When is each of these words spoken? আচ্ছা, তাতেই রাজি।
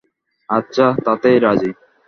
আচ্ছা, 0.49 0.85
তাতেই 1.05 1.37
রাজি। 1.39 1.71